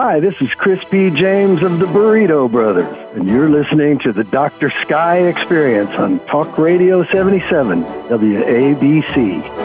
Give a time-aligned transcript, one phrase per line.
[0.00, 1.10] Hi, this is Chris P.
[1.10, 4.70] James of the Burrito Brothers, and you're listening to the Dr.
[4.82, 9.57] Sky Experience on Talk Radio 77, WABC.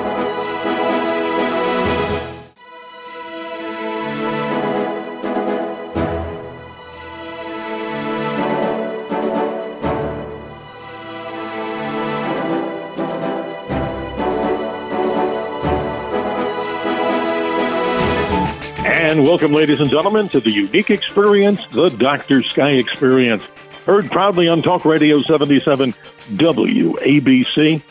[19.24, 22.44] Welcome, ladies and gentlemen, to the unique experience, the Dr.
[22.44, 23.42] Sky Experience.
[23.86, 25.96] Heard proudly on Talk Radio 77
[26.34, 27.82] WABC.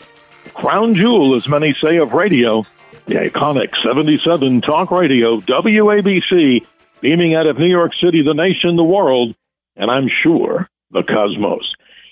[0.53, 2.63] Crown jewel, as many say, of radio,
[3.07, 6.67] the iconic 77 Talk Radio WABC,
[7.01, 9.33] beaming out of New York City, the nation, the world,
[9.75, 11.67] and I'm sure the cosmos.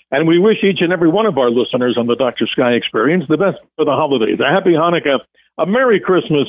[0.09, 2.48] And we wish each and every one of our listeners on the Dr.
[2.48, 4.40] Sky Experience the best for the holidays.
[4.40, 5.20] A happy Hanukkah,
[5.59, 6.48] a Merry Christmas,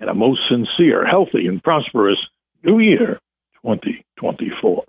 [0.00, 2.18] and a most sincere, healthy, and prosperous
[2.64, 3.18] New Year
[3.62, 4.84] 2024.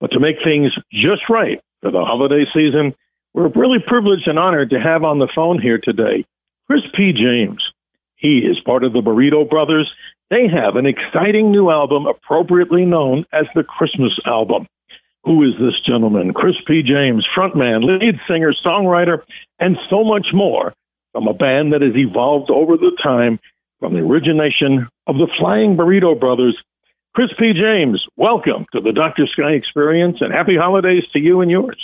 [0.00, 2.94] But to make things just right for the holiday season,
[3.34, 6.24] we're really privileged and honored to have on the phone here today
[6.66, 7.12] Chris P.
[7.12, 7.62] James.
[8.16, 9.90] He is part of the Burrito Brothers.
[10.30, 14.66] They have an exciting new album appropriately known as the Christmas album.
[15.24, 16.32] Who is this gentleman?
[16.32, 16.82] Chris P.
[16.82, 19.22] James, frontman, lead singer, songwriter,
[19.58, 20.72] and so much more
[21.12, 23.38] from a band that has evolved over the time
[23.80, 26.56] from the origination of the Flying Burrito Brothers.
[27.14, 27.52] Chris P.
[27.52, 29.26] James, welcome to the Dr.
[29.26, 31.78] Sky Experience and happy holidays to you and yours.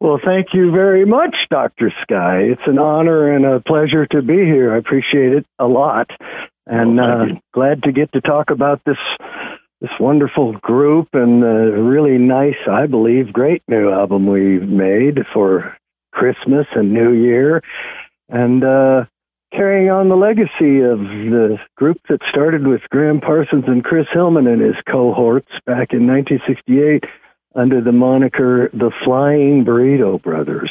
[0.00, 1.92] Well, thank you very much, Dr.
[2.02, 2.40] Sky.
[2.40, 4.74] It's an honor and a pleasure to be here.
[4.74, 6.10] I appreciate it a lot.
[6.66, 8.98] And well, uh, glad to get to talk about this
[9.80, 15.76] this wonderful group and the really nice, I believe, great new album we've made for
[16.12, 17.62] Christmas and New Year.
[18.30, 19.04] And uh,
[19.52, 24.46] carrying on the legacy of the group that started with Gram Parsons and Chris Hillman
[24.46, 27.04] and his cohorts back in 1968
[27.54, 30.70] under the moniker the Flying Burrito Brothers.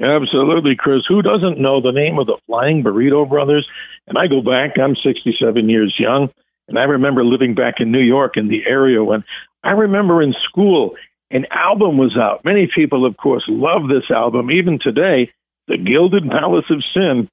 [0.00, 1.02] Absolutely, Chris.
[1.08, 3.66] Who doesn't know the name of the Flying Burrito Brothers?
[4.06, 6.30] And I go back, I'm 67 years young,
[6.68, 9.24] and I remember living back in New York in the area when
[9.62, 10.96] I remember in school
[11.30, 12.44] an album was out.
[12.44, 14.50] Many people, of course, love this album.
[14.50, 15.32] Even today,
[15.66, 17.28] The Gilded Palace of Sin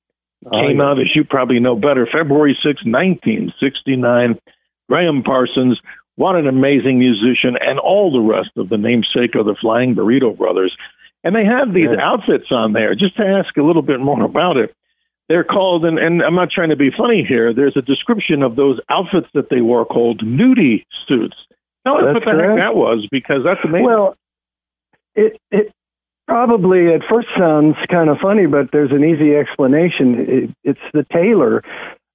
[0.45, 4.39] Oh, came out, as you probably know better, February 6, 1969.
[4.87, 5.79] Gram Parsons,
[6.15, 10.35] what an amazing musician, and all the rest of the namesake of the Flying Burrito
[10.35, 10.75] Brothers.
[11.23, 12.01] And they have these Yeah.
[12.01, 12.95] outfits on there.
[12.95, 14.73] Just to ask a little bit more about it,
[15.27, 18.55] they're called, and, and I'm not trying to be funny here, there's a description of
[18.55, 21.35] those outfits that they wore called nudie suits.
[21.85, 23.85] Tell us what the heck that was, because that's amazing.
[23.85, 24.15] Well,
[25.15, 25.71] it it
[26.29, 30.15] probably at first sounds kind of funny, but there's an easy explanation.
[30.19, 31.63] It, it's the tailor,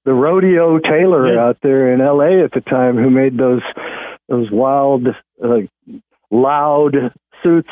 [0.04, 1.44] the rodeo tailor Yeah.
[1.44, 2.42] out there in L.A.
[2.42, 3.62] at the time, who made those
[4.28, 5.06] those wild,
[5.44, 5.58] uh,
[6.30, 7.68] loud suits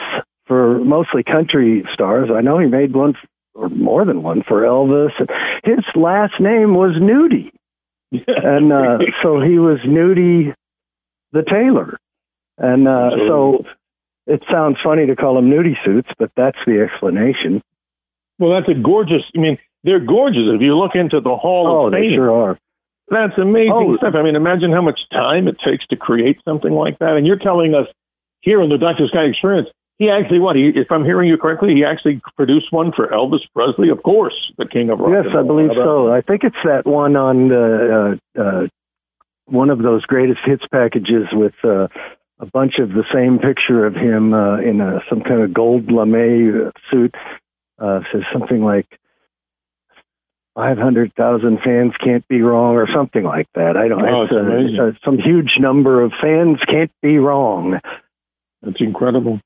[0.46, 2.28] for mostly country stars.
[2.30, 3.14] I know he made one
[3.54, 5.12] or more than one for Elvis.
[5.64, 7.52] His last name was Nudie
[8.26, 10.54] and uh, so he was Nudie
[11.32, 11.98] the tailor,
[12.58, 13.64] and uh, so
[14.26, 17.62] it sounds funny to call them nudie suits, but that's the explanation.
[18.38, 20.42] well, that's a gorgeous, I mean, they're gorgeous.
[20.54, 22.58] If you look into the Hall Oh, of they sure are.
[23.08, 23.96] That's amazing Oh.
[23.98, 24.14] stuff.
[24.16, 27.16] I mean, imagine how much time it takes to create something like that.
[27.16, 27.86] And you're telling us
[28.40, 29.06] here in the Dr.
[29.08, 29.68] Sky Experience,
[29.98, 33.40] he actually, what, he, if I'm hearing you correctly, he actually produced one for Elvis
[33.54, 35.24] Presley, of course, the king of rock.
[35.24, 36.12] Yes, I believe so.
[36.12, 38.66] I think it's that one on the uh, uh,
[39.46, 41.88] one of those greatest hits packages with uh,
[42.42, 45.90] a bunch of the same picture of him uh, in a, some kind of gold
[45.90, 47.14] lame suit.
[47.78, 48.86] Uh, says something like.
[50.54, 53.74] 500,000 fans can't be wrong, or something like that.
[53.78, 54.98] I don't Oh, it's it's amazing.
[55.02, 57.80] some huge number of fans can't be wrong.
[58.60, 59.40] That's incredible.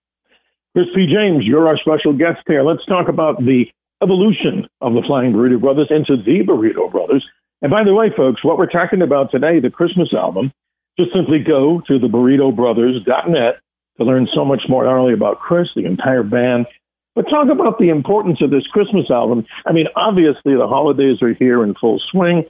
[0.75, 1.07] Chris P.
[1.07, 2.65] James, you're our special guest here.
[2.65, 3.67] Let's talk about the
[4.03, 7.25] evolution of the Flying Burrito Brothers into the Burrito Brothers.
[7.63, 10.53] And by the way, folks, what we're talking about today, the Christmas album,
[10.99, 13.61] just simply go to theburritobrothers.net
[13.99, 16.67] to learn so much more, not only about Chris, the entire band,
[17.15, 19.47] but talk about the importance of this Christmas album.
[19.65, 22.45] I mean, obviously, the holidays are here in full swing.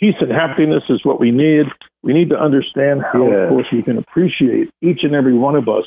[0.00, 1.66] Peace and happiness is what we need.
[2.02, 3.34] We need to understand how, Yeah.
[3.44, 5.84] of course, we can appreciate each and every one of us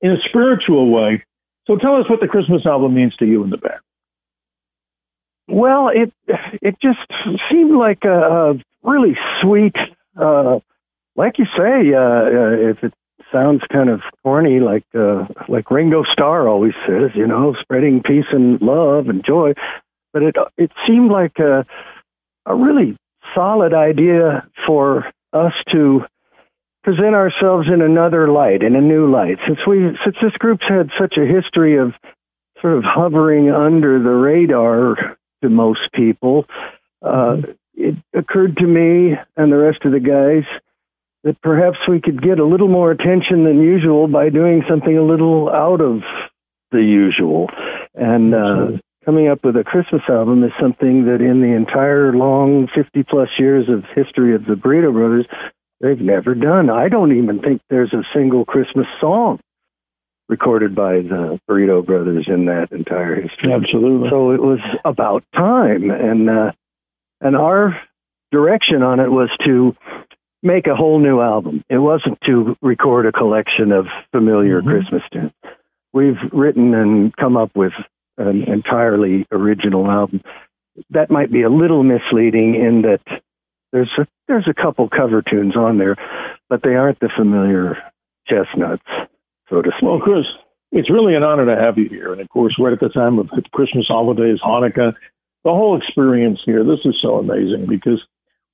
[0.00, 1.22] in a spiritual way.
[1.66, 3.80] So tell us what the Christmas album means to you and the band.
[5.48, 6.12] Well, it
[6.62, 7.00] it just
[7.50, 9.76] seemed like a, a really sweet,
[10.16, 10.60] uh,
[11.16, 12.94] like you say, uh, uh, if it
[13.32, 18.26] sounds kind of corny, like uh, like Ringo Starr always says, you know, spreading peace
[18.32, 19.54] and love and joy.
[20.12, 21.66] But it it seemed like a
[22.46, 22.96] a really
[23.34, 26.04] solid idea for us to
[26.82, 29.38] present ourselves in another light, in a new light.
[29.46, 31.94] Since we, since this group's had such a history of
[32.60, 36.44] sort of hovering under the radar to most people,
[37.02, 37.38] uh,
[37.74, 40.44] it occurred to me and the rest of the guys
[41.24, 45.02] that perhaps we could get a little more attention than usual by doing something a
[45.02, 46.02] little out of
[46.70, 47.48] the usual.
[47.94, 48.66] And uh,
[49.04, 53.28] coming up with a Christmas album is something that in the entire long 50 plus
[53.38, 55.26] years of history of the Burrito Brothers,
[55.80, 56.68] they've never done.
[56.68, 59.40] I don't even think there's a single Christmas song
[60.28, 63.52] recorded by the Burrito Brothers in that entire history.
[63.52, 64.10] Absolutely.
[64.10, 66.52] So it was about time, and uh,
[67.20, 67.80] and our
[68.32, 69.76] direction on it was to
[70.44, 71.64] make a whole new album.
[71.68, 74.68] It wasn't to record a collection of familiar mm-hmm.
[74.68, 75.32] Christmas tunes.
[75.92, 77.72] We've written and come up with
[78.18, 80.22] an entirely original album.
[80.90, 83.00] That might be a little misleading in that
[83.72, 85.96] there's a, there's a couple cover tunes on there,
[86.48, 87.78] but they aren't the familiar
[88.28, 88.84] chestnuts,
[89.48, 89.82] so to speak.
[89.82, 90.26] Well, Chris,
[90.72, 92.12] it's really an honor to have you here.
[92.12, 94.94] And of course, right at the time of Christmas holidays, Hanukkah,
[95.44, 98.02] the whole experience here, this is so amazing because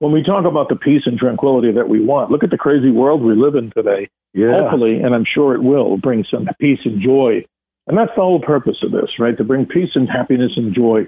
[0.00, 2.90] when we talk about the peace and tranquility that we want, look at the crazy
[2.90, 4.08] world we live in today.
[4.32, 4.58] Yeah.
[4.58, 7.44] Hopefully, and I'm sure it will, bring some peace and joy.
[7.86, 9.36] And that's the whole purpose of this, right?
[9.36, 11.06] To bring peace and happiness and joy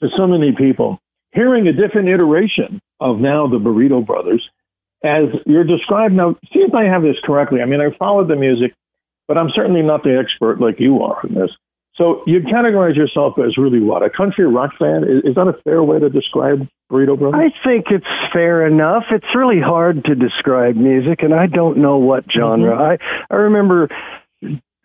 [0.00, 0.98] to so many people.
[1.32, 4.48] Hearing a different iteration of now the Burrito Brothers,
[5.02, 7.60] as you're described now, see if I have this correctly.
[7.60, 8.72] I mean, I followed the music,
[9.26, 11.50] but I'm certainly not the expert like you are in this.
[11.98, 14.04] So you categorize yourself as really what?
[14.04, 15.02] A country rock fan?
[15.02, 17.52] Is, is that a fair way to describe Burrito Brothers?
[17.52, 19.04] I think it's fair enough.
[19.10, 22.70] It's really hard to describe music, and I don't know what genre.
[22.70, 23.02] Mm-hmm.
[23.32, 23.88] I, I remember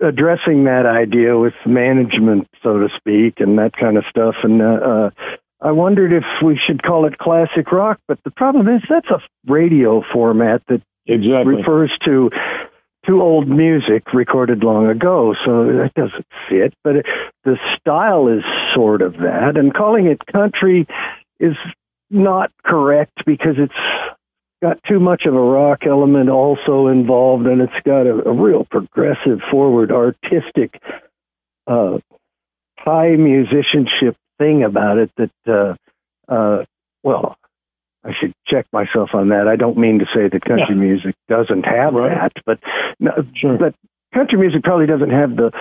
[0.01, 4.35] addressing that idea with management, so to speak, and that kind of stuff.
[4.43, 5.09] And uh, uh,
[5.61, 9.21] I wondered if we should call it classic rock, but the problem is that's a
[9.45, 11.55] radio format that exactly.
[11.55, 12.31] refers to
[13.05, 16.73] to old music recorded long ago, so that doesn't fit.
[16.83, 17.05] But it,
[17.43, 20.87] the style is sort of that, and calling it country
[21.39, 21.55] is
[22.09, 23.73] not correct because it's
[24.61, 28.65] got too much of a rock element also involved, and it's got a, a real
[28.71, 30.81] progressive, forward, artistic,
[31.67, 31.97] uh,
[32.77, 35.75] high musicianship thing about it that, uh,
[36.31, 36.63] uh,
[37.03, 37.37] well,
[38.05, 39.47] I should check myself on that.
[39.47, 40.75] I don't mean to say that country yeah.
[40.75, 42.09] music doesn't have right.
[42.09, 42.59] that, but
[43.35, 43.57] sure.
[43.57, 43.75] but
[44.13, 45.51] country music probably doesn't have the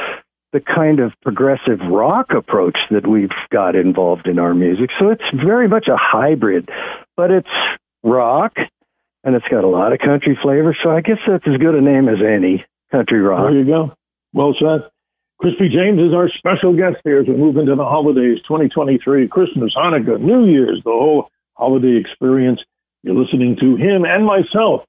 [0.53, 4.91] the kind of progressive rock approach that we've got involved in our music.
[4.99, 6.69] So it's very much a hybrid,
[7.17, 7.49] but it's
[8.03, 8.53] rock
[9.25, 10.77] and it's got a lot of country flavor.
[10.83, 13.51] So I guess that's as good a name as any country rock.
[13.51, 13.95] There you go.
[14.33, 14.89] Well said.
[15.41, 15.69] Chris P.
[15.69, 20.21] James is our special guest here as we move into the holidays 2023, Christmas, Hanukkah,
[20.21, 21.31] New Year's, the whole
[21.63, 22.61] holiday experience.
[23.05, 24.83] You're listening to him and myself,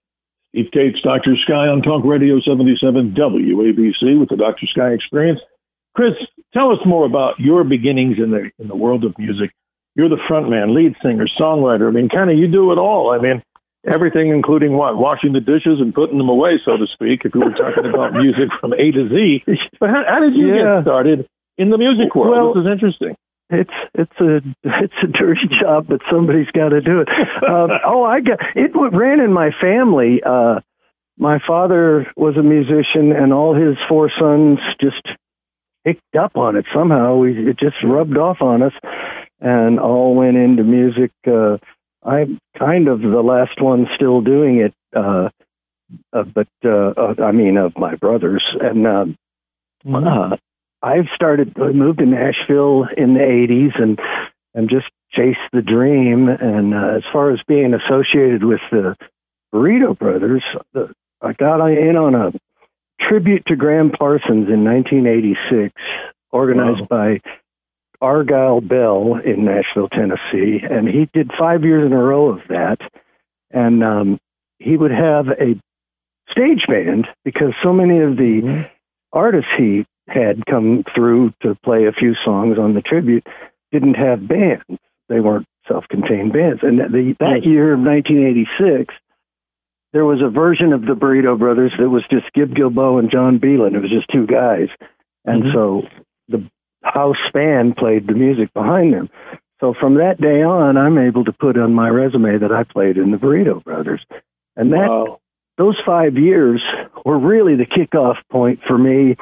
[0.49, 1.37] Steve Kates, Dr.
[1.45, 4.65] Sky on Talk Radio 77 WABC with the Dr.
[4.65, 5.39] Sky Experience.
[5.95, 6.13] Chris,
[6.51, 9.51] tell us more about your beginnings in the in the world of music.
[9.95, 11.87] You're the front man, lead singer, songwriter.
[11.87, 13.11] I mean, kind of you do it all.
[13.11, 13.43] I mean,
[13.85, 17.21] everything, including what washing the dishes and putting them away, so to speak.
[17.25, 19.43] If we were talking about music from A to Z,
[19.79, 20.77] but how, how did you yeah.
[20.77, 21.27] get started
[21.59, 22.33] in the music world?
[22.33, 23.15] Well, this is interesting.
[23.53, 24.37] It's it's a
[24.83, 27.09] it's a dirty job, but somebody's got to do it.
[27.47, 28.71] Um, oh, I got it.
[28.73, 30.21] Ran in my family.
[30.23, 30.59] Uh,
[31.17, 35.07] my father was a musician, and all his four sons just
[35.85, 37.15] picked up on it somehow.
[37.15, 38.73] We it just rubbed off on us,
[39.39, 41.11] and all went into music.
[41.27, 41.57] Uh,
[42.03, 45.29] I'm kind of the last one still doing it, uh,
[46.11, 49.05] uh, but uh, uh, I mean of my brothers, and uh,
[49.85, 49.95] mm-hmm.
[49.95, 50.37] uh,
[50.83, 53.99] I've started I moved to Nashville in the '80s, and
[54.53, 56.27] and just chased the dream.
[56.27, 58.95] And uh, as far as being associated with the
[59.53, 62.33] Burrito Brothers, the, I got in on a
[62.99, 65.73] tribute to Gram Parsons in 1986,
[66.31, 66.87] organized wow.
[66.89, 67.21] by
[68.01, 72.79] Argyle Bell in Nashville, Tennessee, and he did five years in a row of that.
[73.51, 74.19] And um,
[74.59, 75.55] he would have a
[76.29, 78.61] stage band because so many of the mm-hmm.
[79.13, 83.25] artists he had come through to play a few songs on the tribute
[83.71, 84.63] didn't have bands.
[85.09, 86.61] They weren't self-contained bands.
[86.61, 88.93] And the, that year of 1986,
[89.93, 93.37] there was a version of the Burrito Brothers that was just Gib Guilbeau and John
[93.37, 93.75] Beland.
[93.75, 94.67] It was just two guys.
[95.25, 95.53] And mm-hmm.
[95.53, 95.81] so
[96.27, 96.49] the
[96.83, 99.09] house band played the music behind them.
[99.61, 102.97] So from that day on, I'm able to put on my resume that I played
[102.97, 104.05] in the Burrito Brothers.
[104.55, 105.19] And that wow.
[105.57, 106.61] those five years
[107.05, 109.15] were really the kickoff point for me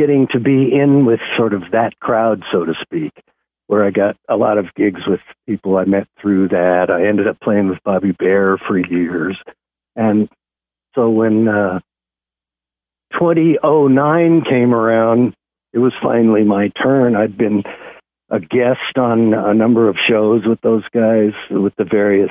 [0.00, 3.12] getting to be in with sort of that crowd, so to speak,
[3.66, 6.86] where I got a lot of gigs with people I met through that.
[6.88, 9.36] I ended up playing with Bobby Bare for years.
[9.94, 10.30] And
[10.94, 11.80] So when uh,
[13.12, 15.34] 2009 came around,
[15.74, 17.14] it was finally my turn.
[17.14, 17.62] I'd been
[18.30, 22.30] a guest on a number of shows with those guys, with the various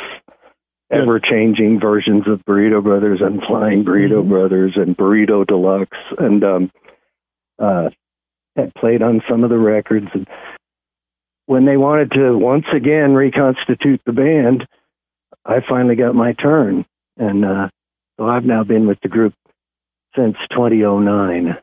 [0.92, 4.30] ever changing versions of Burrito Brothers and Flying Burrito mm-hmm.
[4.30, 6.72] Brothers and Burrito Deluxe, and um,
[7.60, 7.90] uh,
[8.56, 10.08] had played on some of the records.
[10.14, 10.28] And
[11.46, 14.66] when they wanted to once again reconstitute the band,
[15.46, 16.86] I finally got my turn,
[17.18, 17.70] and uh,
[18.18, 19.34] so I've now been with the group
[20.16, 21.58] since 2009.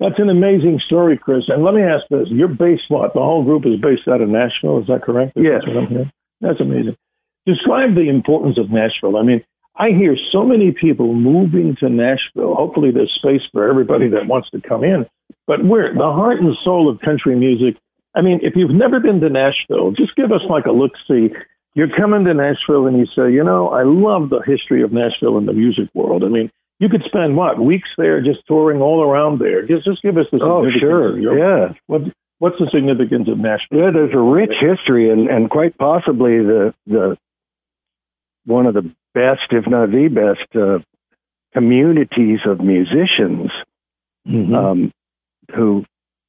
[0.00, 1.44] That's an amazing story, Chris.
[1.48, 3.12] And let me ask this: You're based what?
[3.12, 4.80] The whole group is based out of Nashville.
[4.80, 5.32] Is that correct?
[5.36, 5.62] Yes.
[5.66, 6.96] That's, That's amazing.
[7.46, 9.16] Describe the importance of Nashville.
[9.16, 9.44] I mean,
[9.80, 12.54] I hear so many people moving to Nashville.
[12.54, 15.06] Hopefully, there's space for everybody that wants to come in.
[15.46, 17.80] But we're the heart and soul of country music.
[18.14, 21.30] I mean, if you've never been to Nashville, just give us like a look see.
[21.74, 25.38] You're coming to Nashville and you say, you know, I love the history of Nashville
[25.38, 26.24] in the music world.
[26.24, 29.62] I mean, you could spend what weeks there just touring all around there.
[29.66, 32.02] Just just give us the oh sure yeah what
[32.38, 33.78] what's the significance of Nashville?
[33.78, 37.16] Yeah, there's a rich history and and quite possibly the the
[38.44, 40.78] one of the best, if not the best, uh,
[41.52, 43.50] communities of musicians
[44.26, 44.54] mm-hmm.
[44.54, 44.92] um,
[45.54, 45.84] who,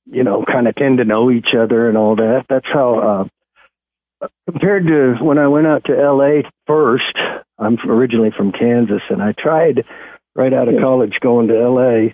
[0.05, 2.45] you know, kind of tend to know each other and all that.
[2.49, 3.29] That's how,
[4.21, 7.15] uh, compared to when I went out to LA first,
[7.57, 9.85] I'm originally from Kansas, and I tried
[10.35, 10.81] right out of yeah.
[10.81, 12.13] college going to LA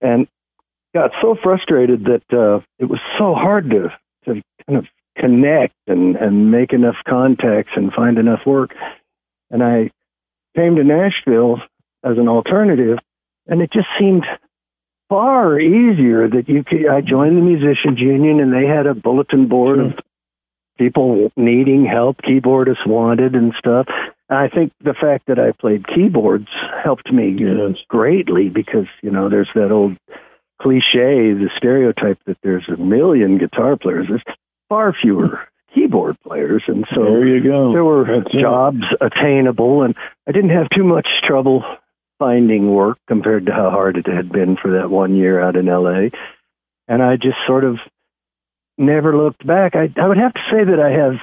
[0.00, 0.26] and
[0.94, 3.92] got so frustrated that uh, it was so hard to,
[4.24, 4.86] to kind of
[5.16, 8.74] connect and, and make enough contacts and find enough work
[9.50, 9.90] and I
[10.56, 11.60] came to Nashville
[12.04, 12.98] as an alternative,
[13.46, 14.24] and it just seemed
[15.08, 16.88] far easier that you could.
[16.88, 19.92] I joined the musicians union, and they had a bulletin board of
[20.78, 23.86] people needing help, keyboardists wanted, and stuff.
[24.28, 26.48] And I think the fact that I played keyboards
[26.82, 27.76] helped me yes.
[27.88, 29.96] greatly because you know there's that old
[30.62, 34.06] cliche, the stereotype that there's a million guitar players.
[34.08, 34.22] There's
[34.68, 35.40] far fewer
[35.74, 37.72] keyboard players, and so there you go.
[37.72, 38.98] There were That's jobs it.
[39.00, 39.94] attainable, and
[40.26, 41.64] I didn't have too much trouble
[42.18, 45.68] finding work compared to how hard it had been for that one year out in
[45.68, 46.10] L.A.
[46.86, 47.78] And I just sort of
[48.76, 49.74] never looked back.
[49.74, 51.14] I, I would have to say that I have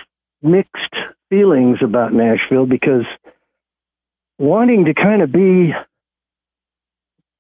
[0.41, 0.95] mixed
[1.29, 3.05] feelings about Nashville because
[4.39, 5.73] wanting to kind of be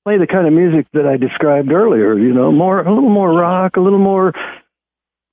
[0.03, 3.31] play the kind of music that I described earlier, you know, more a little more
[3.31, 4.33] rock, a little more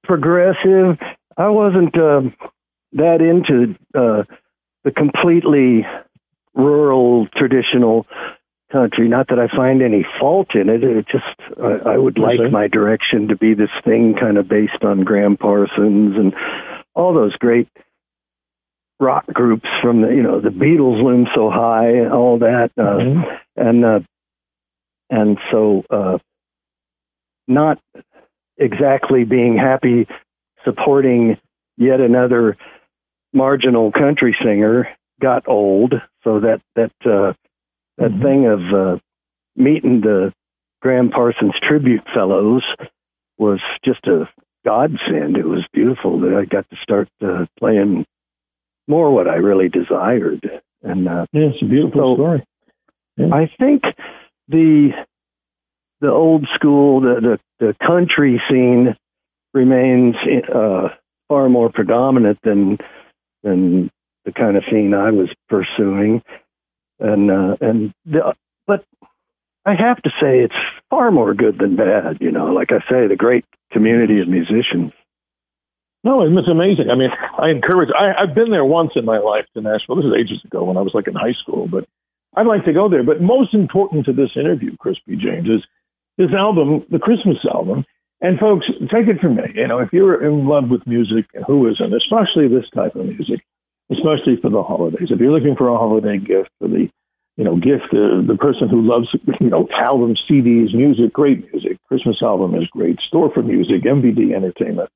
[0.02, 0.98] progressive,
[1.36, 2.22] I wasn't uh,
[2.92, 4.24] that into uh,
[4.84, 5.86] the completely
[6.54, 8.06] rural traditional
[8.70, 9.08] country.
[9.08, 10.84] Not that I find any fault in it.
[10.84, 14.82] It just I, I would like my direction to be this thing kind of based
[14.82, 16.34] on Gram Parsons and
[16.94, 17.68] all those great
[19.00, 22.82] rock groups from the you know the Beatles loom so high, and all that, uh,
[22.82, 23.20] mm-hmm.
[23.56, 24.00] and uh,
[25.10, 26.18] and so uh,
[27.48, 27.80] not
[28.56, 30.06] exactly being happy
[30.64, 31.38] supporting
[31.76, 32.56] yet another
[33.32, 34.88] marginal country singer
[35.20, 35.94] got old.
[36.22, 37.34] So that that uh,
[37.98, 38.22] that mm-hmm.
[38.22, 38.98] thing of uh,
[39.56, 40.32] meeting the
[40.82, 42.64] Gram Parsons tribute fellows
[43.38, 44.28] was just a
[44.64, 45.36] godsend.
[45.36, 48.06] It was beautiful that I got to start uh, playing
[48.86, 50.48] more what I really desired.
[50.82, 52.44] And uh, yeah, it's a beautiful so story.
[53.16, 53.34] Yeah.
[53.34, 53.82] I think
[54.48, 54.90] the
[56.00, 58.94] the old school, the the, the country scene
[59.54, 60.16] remains
[60.52, 60.88] uh,
[61.28, 62.78] far more predominant than
[63.42, 63.90] than
[64.24, 66.22] the kind of scene I was pursuing,
[66.98, 68.34] and uh, and the,
[68.66, 68.84] but
[69.64, 70.54] I have to say it's
[70.90, 72.18] far more good than bad.
[72.20, 74.92] You know, like I say, the great community of musicians.
[76.02, 76.90] No, it's amazing.
[76.90, 77.88] I mean, I encourage.
[77.96, 79.96] I, I've been there once in my life to Nashville.
[79.96, 81.86] This is ages ago when I was like in high school, but
[82.36, 83.02] I'd like to go there.
[83.02, 85.16] But most important to this interview, Chris P.
[85.16, 85.62] James, is
[86.18, 87.84] this album, the Christmas album,
[88.20, 89.42] and folks, take it from me.
[89.54, 91.94] You know, if you're in love with music, who isn't?
[91.94, 93.44] Especially this type of music,
[93.90, 95.08] especially for the holidays.
[95.10, 96.88] If you're looking for a holiday gift for the,
[97.36, 99.08] you know, gift uh, the person who loves,
[99.40, 101.78] you know, albums, CDs, music, great music.
[101.88, 102.98] Christmas album is great.
[103.08, 104.90] Store for music, MVD Entertainment.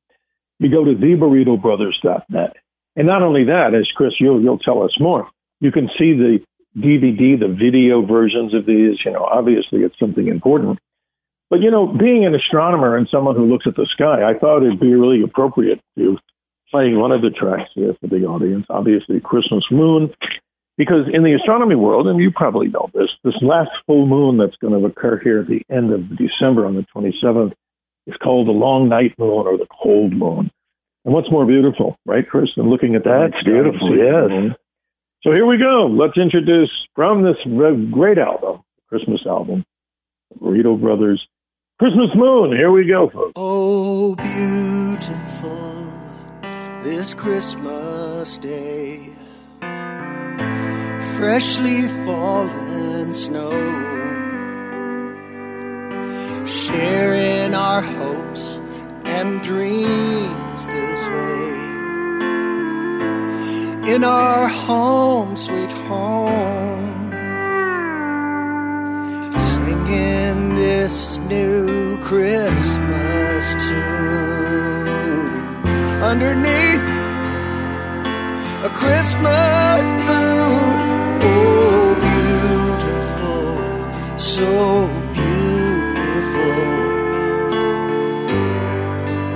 [0.58, 2.56] You go to theburritobrothers.net.
[2.96, 5.28] And not only that, as Chris, you'll, you'll tell us more,
[5.60, 6.40] you can see the
[6.76, 8.98] DVD, the video versions of these.
[9.04, 10.78] You know, obviously it's something important.
[11.50, 14.62] But you know, being an astronomer and someone who looks at the sky, I thought
[14.62, 16.18] it'd be really appropriate to
[16.70, 18.66] playing one of the tracks here for the audience.
[18.68, 20.12] Obviously, Christmas Moon,
[20.76, 24.56] because in the astronomy world, and you probably know this, this last full moon that's
[24.56, 27.52] going to occur here at the end of December on the 27th
[28.06, 30.50] is called the long night moon or the cold moon.
[31.04, 33.30] And what's more beautiful, right, Chris, than looking at that?
[33.32, 34.56] That's beautiful, yes.
[35.22, 35.86] So here we go.
[35.86, 37.36] Let's introduce from this
[37.90, 39.64] great album, Christmas album,
[40.40, 41.26] Burrito Brothers,
[41.78, 42.50] Christmas Moon.
[42.56, 43.32] Here we go, folks.
[43.36, 45.86] Oh, beautiful
[46.82, 49.12] this Christmas day,
[51.16, 53.50] freshly fallen snow,
[56.44, 58.58] sharing our hopes
[59.04, 61.58] and dreams this way
[63.94, 67.12] in our home, sweet home,
[69.38, 71.67] singing this new
[72.08, 74.88] Christmas tune
[76.02, 76.86] underneath
[78.64, 80.78] a Christmas moon.
[81.20, 83.48] Oh, beautiful,
[84.18, 86.56] so beautiful,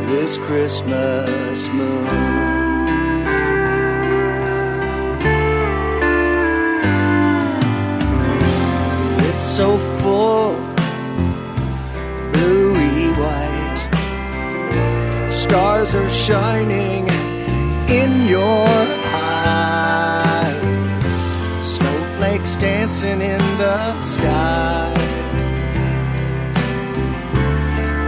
[0.09, 2.07] this Christmas moon.
[9.19, 10.57] It's so full,
[15.53, 17.07] Stars are shining
[17.91, 18.67] in your
[19.13, 20.57] eyes,
[21.77, 24.95] snowflakes dancing in the sky,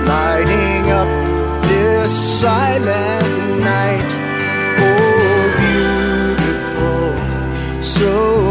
[0.06, 1.08] lighting up
[1.68, 4.10] this silent night.
[4.80, 5.42] Oh,
[6.40, 7.12] beautiful,
[7.82, 8.43] so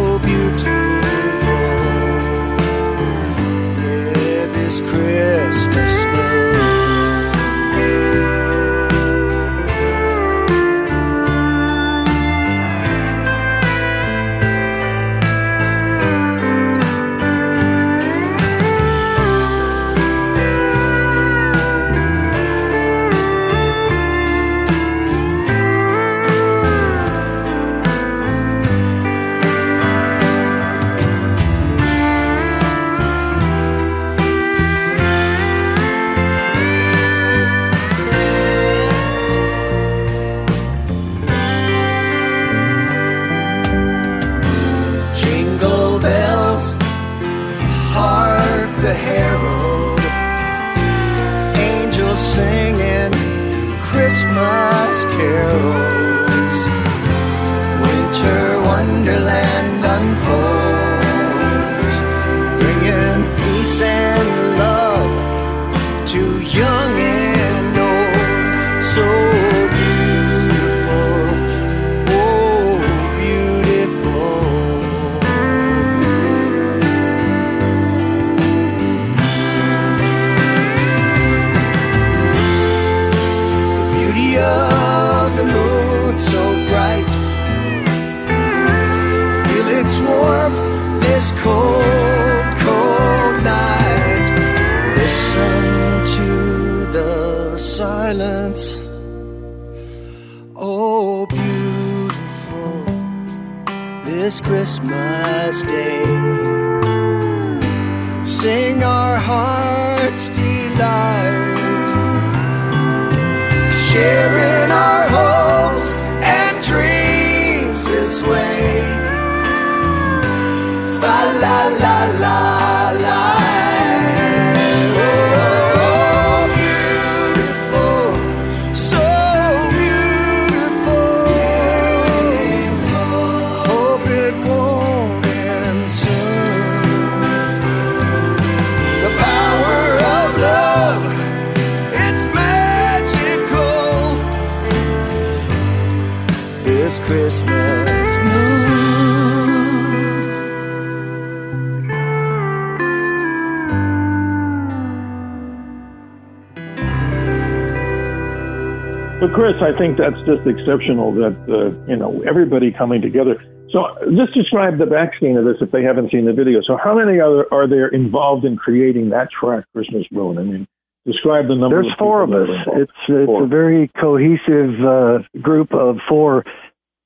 [159.33, 163.41] Chris, I think that's just exceptional that uh, you know everybody coming together.
[163.71, 166.61] So just describe the back scene of this if they haven't seen the video.
[166.61, 170.37] So how many are are there involved in creating that track, Christmas Moon?
[170.37, 170.67] I mean,
[171.05, 171.81] describe the number.
[171.81, 172.47] There's of four of us.
[172.47, 172.81] that are involved.
[172.81, 173.43] It's it's Four.
[173.43, 176.45] a very cohesive uh, group of four.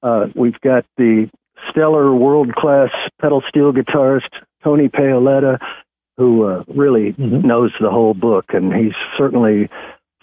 [0.04, 1.30] Uh, we've got the
[1.72, 2.90] stellar world class
[3.22, 4.30] pedal steel guitarist
[4.63, 5.60] Tony Paoletta,
[6.18, 7.46] who uh, really Mhm.
[7.46, 9.70] knows the whole book, and he's certainly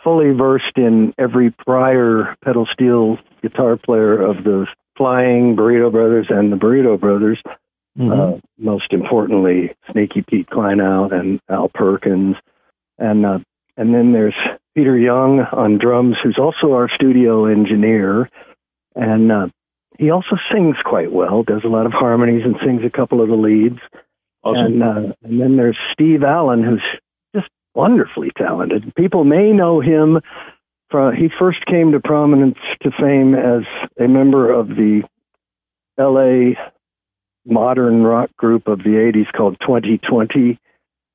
[0.05, 6.53] fully versed in every prior pedal steel guitar player of the Flying Burrito Brothers and
[6.53, 7.43] the Burrito Brothers.
[7.99, 8.12] Mhm.
[8.12, 12.37] Uh, most importantly, Sneaky Pete Kleinow and Al Perkins,
[12.99, 13.38] and uh,
[13.77, 14.35] and then there's
[14.75, 18.29] Peter Young on drums, who's also our studio engineer,
[18.97, 19.49] and uh,
[19.99, 23.29] he also sings quite well, does a lot of harmonies and sings a couple of
[23.29, 23.79] the leads.
[24.43, 24.64] Awesome.
[24.64, 26.83] And uh, and then there's Steve Allen, who's
[27.75, 28.95] wonderfully talented.
[28.95, 30.21] People may know him
[30.91, 33.63] from he first came to prominence to fame as
[33.99, 35.03] a member of the
[35.99, 36.57] L.A.
[37.47, 40.59] modern rock group of the '80s called 2020,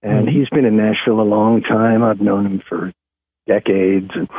[0.04, 0.32] and Mhm.
[0.32, 2.04] he's been in Nashville a long time.
[2.04, 2.92] I've known him for
[3.48, 4.30] decades, and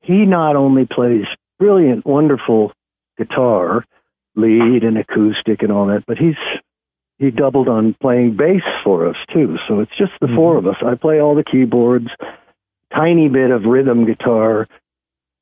[0.00, 1.26] he not only plays
[1.58, 2.72] brilliant, wonderful
[3.18, 3.84] guitar,
[4.36, 6.36] lead and acoustic and all that, but he's
[7.22, 9.56] he doubled on playing bass for us too.
[9.68, 10.76] So it's just the four of us.
[10.84, 12.08] I play all the keyboards,
[12.92, 14.66] tiny bit of rhythm guitar,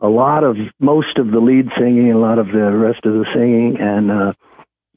[0.00, 3.24] a lot of most of the lead singing, a lot of the rest of the
[3.34, 4.32] singing, and uh,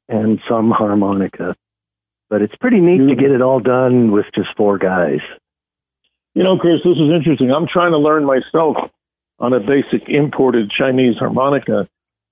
[0.10, 1.56] and some harmonica.
[2.30, 5.19] But it's pretty neat to get it all done with just four guys.
[6.36, 7.52] You know, Chris, this is interesting.
[7.52, 8.76] I'm trying to learn myself
[9.39, 11.88] on a basic imported Chinese harmonica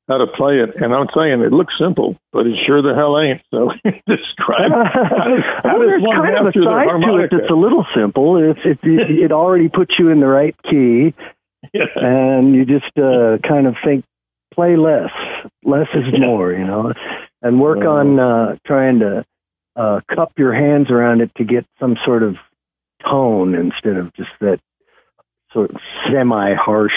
[0.08, 3.20] how to play it, and I'm saying it looks simple, but it sure the hell
[3.20, 3.42] ain't.
[3.52, 3.72] So
[4.08, 8.38] describe how does, well, there's kind of a side to it that's a little simple.
[8.38, 11.14] It's, it, it, it already puts you in the right key.
[11.74, 11.84] Yeah.
[11.96, 14.04] and you just uh, kind of think
[14.52, 15.12] play less
[15.64, 16.92] less is more you know
[17.44, 17.98] and work Oh.
[17.98, 19.24] on uh, trying to
[19.76, 22.36] uh, cup your hands around it to get some sort of
[23.08, 24.60] tone instead of just that
[25.54, 25.78] sort of
[26.12, 26.92] semi harsh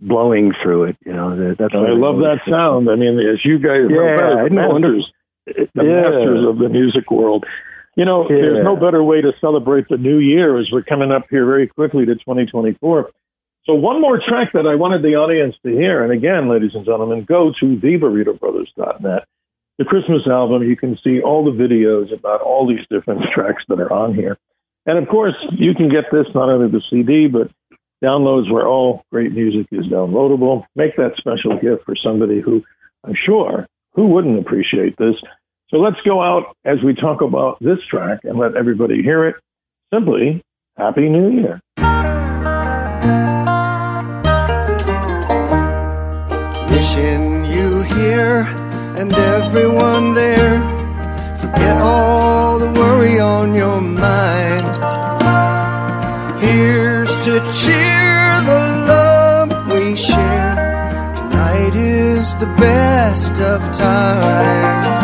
[0.00, 2.90] blowing through it you know that- that's I love that sound.
[2.90, 4.96] I mean, as you guys know Yeah, better, the isn't it wonderful?
[5.46, 6.00] masters, the Yeah.
[6.02, 7.44] masters of the music world.
[7.96, 8.36] You know, Yeah.
[8.36, 11.66] there's no better way to celebrate the new year as we're coming up here very
[11.66, 13.08] quickly to 2024.
[13.64, 16.84] So one more track that I wanted the audience to hear, and again, ladies and
[16.84, 19.24] gentlemen, go to theburritobrothers.net.
[19.78, 23.80] The Christmas album, you can see all the videos about all these different tracks that
[23.80, 24.36] are on here.
[24.86, 27.50] And of course, you can get this not only the CD, but
[28.02, 30.64] downloads where all great music is downloadable.
[30.74, 32.62] Make that special gift for somebody who
[33.04, 35.14] I'm sure who wouldn't appreciate this.
[35.70, 39.36] So let's go out as we talk about this track and let everybody hear it.
[39.92, 40.42] Simply,
[40.76, 41.60] Happy New Year.
[46.70, 48.42] Wishing you here
[48.96, 50.60] and everyone there.
[51.38, 53.95] Forget all the worry on your mind.
[57.36, 61.12] To cheer the love we share.
[61.14, 64.95] Tonight is the best of time.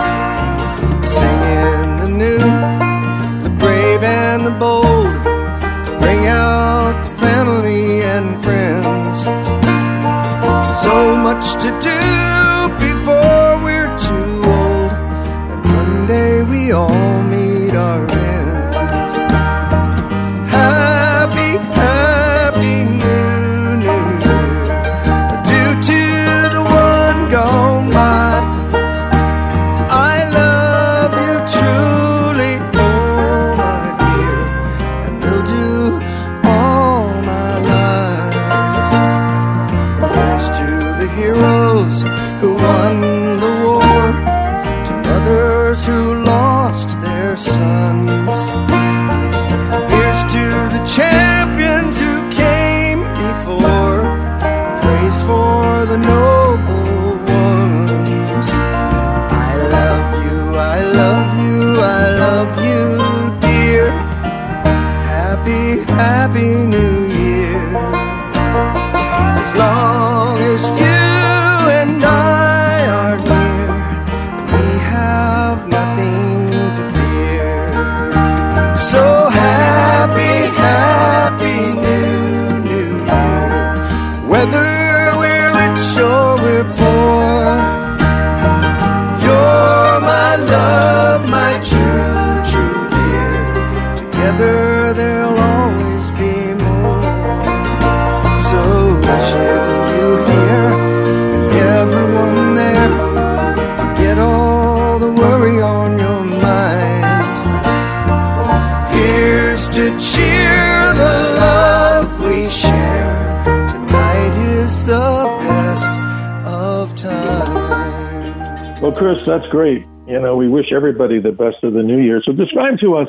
[118.82, 119.86] Well, Chris, that's great.
[120.08, 122.20] You know, we wish everybody the best of the new year.
[122.24, 123.08] So describe to us,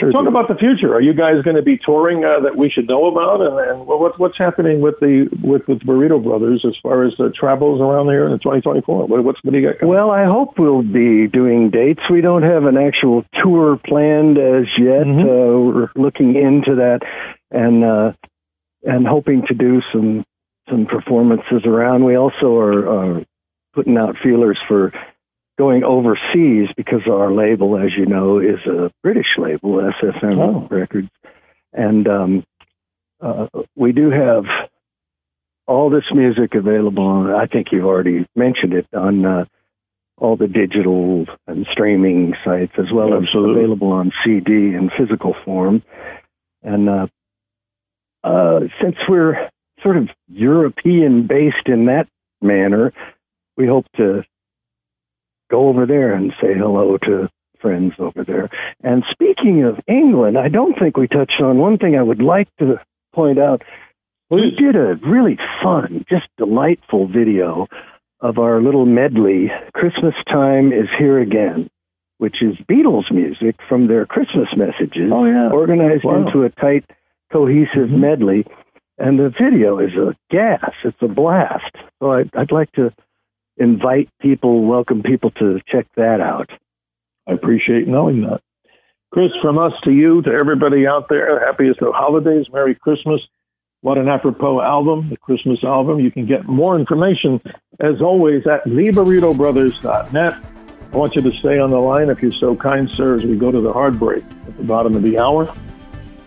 [0.00, 0.10] Sure.
[0.10, 0.28] talk do.
[0.28, 0.92] about the future.
[0.94, 3.40] Are you guys going to be touring uh, that we should know about?
[3.42, 7.28] And, and what, what's happening with the with, with Burrito Brothers as far as uh,
[7.38, 9.06] travels around here in 2024?
[9.06, 9.94] What, what's, what do you got coming?
[9.94, 12.00] Well, I hope we'll be doing dates.
[12.10, 15.04] We don't have an actual tour planned as yet.
[15.06, 15.22] Mhm.
[15.22, 17.00] Uh, we're looking into that
[17.52, 18.12] and uh,
[18.82, 20.24] and hoping to do some
[20.70, 22.02] some performances around.
[22.04, 23.24] We also are uh,
[23.76, 24.92] putting out feelers for
[25.58, 30.66] going overseas because our label, as you know, is a British label, SSM Oh.
[30.70, 31.08] Records,
[31.72, 32.44] and um,
[33.20, 34.44] uh, we do have
[35.66, 37.04] all this music available.
[37.04, 39.44] On, I think you've already mentioned it on uh,
[40.18, 43.50] all the digital and streaming sites, as well Absolutely.
[43.52, 45.82] as available on CD in physical form.
[46.62, 47.06] And uh,
[48.24, 49.50] uh, since we're
[49.82, 52.08] sort of European based in that
[52.40, 52.92] manner,
[53.56, 54.22] we hope to
[55.50, 57.28] go over there and say hello to
[57.60, 58.50] friends over there.
[58.82, 62.48] And speaking of England, I don't think we touched on one thing I would like
[62.58, 62.80] to
[63.14, 63.62] point out.
[64.28, 67.68] We did a really fun, just delightful video
[68.20, 71.68] of our little medley, Christmas Time is Here Again,
[72.18, 75.50] which is Beatles music from their Christmas messages Oh, yeah.
[75.50, 76.26] organized Wow.
[76.26, 76.84] into a tight,
[77.32, 77.98] cohesive Mhm.
[77.98, 78.46] medley.
[78.98, 80.72] And the video is a gas.
[80.82, 81.76] It's a blast.
[82.00, 82.90] So I'd, I'd like to
[83.56, 86.50] invite people, welcome people to check that out.
[87.26, 88.40] I appreciate knowing that.
[89.10, 93.20] Chris, from us to you, to everybody out there, happiest of holidays, Merry Christmas.
[93.80, 96.00] What an apropos album, the Christmas album.
[96.00, 97.40] You can get more information,
[97.80, 100.34] as always, at theburritobrothers.net.
[100.92, 103.36] I want you to stay on the line, if you're so kind, sir, as we
[103.36, 105.54] go to the hard break at the bottom of the hour.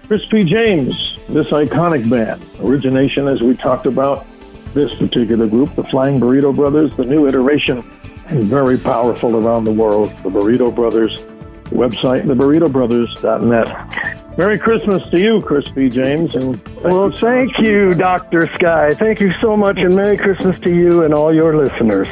[0.08, 0.44] Chris P.
[0.44, 4.26] James, this iconic band, origination, as we talked about,
[4.74, 7.82] this particular group, the Flying Burrito Brothers, the new iteration,
[8.30, 11.24] very powerful around the world, the Burrito Brothers
[11.70, 14.38] website, theburritobrothers.net.
[14.38, 15.90] Merry Christmas to you, Chris P.
[15.90, 16.36] James.
[16.36, 18.48] And Well, thank you, Dr.
[18.54, 18.92] Sky.
[18.92, 22.08] Thank you so much, and Merry Christmas to you and all your listeners.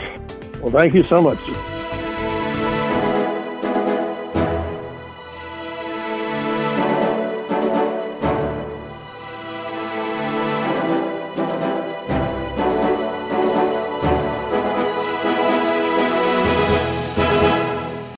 [0.62, 1.40] Well, thank you so much.